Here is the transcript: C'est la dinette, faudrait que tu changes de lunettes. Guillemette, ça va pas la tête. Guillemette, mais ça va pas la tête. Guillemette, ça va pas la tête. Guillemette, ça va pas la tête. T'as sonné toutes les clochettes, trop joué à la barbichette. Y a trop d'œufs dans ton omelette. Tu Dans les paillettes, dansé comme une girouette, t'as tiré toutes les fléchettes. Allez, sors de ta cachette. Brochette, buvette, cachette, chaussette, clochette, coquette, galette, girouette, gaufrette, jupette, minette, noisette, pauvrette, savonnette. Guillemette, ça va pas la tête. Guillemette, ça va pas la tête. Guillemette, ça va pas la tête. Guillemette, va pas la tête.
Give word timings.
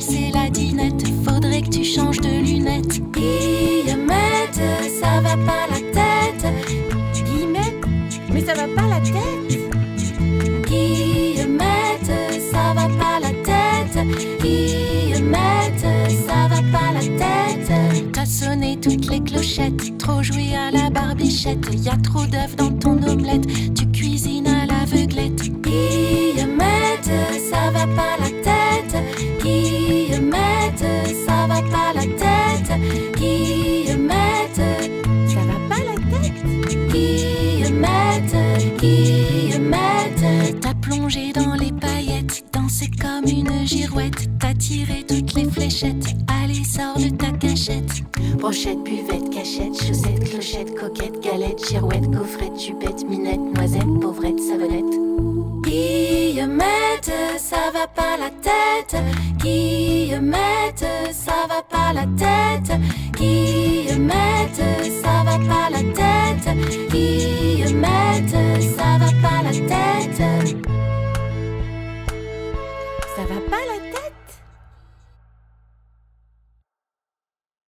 C'est 0.00 0.30
la 0.32 0.48
dinette, 0.48 1.04
faudrait 1.24 1.60
que 1.60 1.68
tu 1.68 1.84
changes 1.84 2.20
de 2.20 2.42
lunettes. 2.44 3.02
Guillemette, 3.12 4.60
ça 5.00 5.20
va 5.20 5.36
pas 5.36 5.66
la 5.70 5.80
tête. 5.92 6.46
Guillemette, 7.14 7.84
mais 8.32 8.40
ça 8.40 8.54
va 8.54 8.66
pas 8.74 8.88
la 8.88 9.00
tête. 9.00 9.58
Guillemette, 10.66 12.12
ça 12.50 12.72
va 12.74 12.88
pas 12.88 13.20
la 13.20 13.30
tête. 13.44 14.42
Guillemette, 14.42 15.86
ça 16.26 16.48
va 16.48 16.62
pas 16.72 16.92
la 16.94 17.00
tête. 17.00 18.12
T'as 18.12 18.26
sonné 18.26 18.78
toutes 18.80 19.10
les 19.10 19.20
clochettes, 19.20 19.98
trop 19.98 20.22
joué 20.22 20.54
à 20.56 20.70
la 20.70 20.88
barbichette. 20.90 21.66
Y 21.74 21.88
a 21.88 21.96
trop 21.98 22.24
d'œufs 22.26 22.56
dans 22.56 22.72
ton 22.72 23.02
omelette. 23.02 23.46
Tu 23.74 23.86
Dans 41.10 41.54
les 41.54 41.72
paillettes, 41.72 42.44
dansé 42.52 42.88
comme 43.00 43.24
une 43.24 43.66
girouette, 43.66 44.30
t'as 44.38 44.54
tiré 44.54 45.04
toutes 45.08 45.34
les 45.34 45.50
fléchettes. 45.50 46.14
Allez, 46.28 46.62
sors 46.62 46.96
de 46.98 47.08
ta 47.08 47.32
cachette. 47.32 48.04
Brochette, 48.38 48.80
buvette, 48.84 49.28
cachette, 49.28 49.74
chaussette, 49.74 50.30
clochette, 50.30 50.72
coquette, 50.78 51.20
galette, 51.20 51.68
girouette, 51.68 52.08
gaufrette, 52.08 52.60
jupette, 52.60 53.04
minette, 53.08 53.40
noisette, 53.40 54.00
pauvrette, 54.00 54.38
savonnette. 54.38 54.84
Guillemette, 55.64 57.12
ça 57.38 57.72
va 57.74 57.88
pas 57.88 58.16
la 58.16 58.30
tête. 58.30 59.02
Guillemette, 59.38 60.86
ça 61.10 61.48
va 61.48 61.62
pas 61.68 61.92
la 61.92 62.06
tête. 62.06 62.70
Guillemette, 62.70 62.70
ça 62.70 62.70
va 62.70 62.70
pas 62.70 62.72
la 62.72 62.76
tête. 62.76 62.80
Guillemette, 63.16 63.59
va 73.30 73.40
pas 73.42 73.64
la 73.72 73.78
tête. 73.92 73.99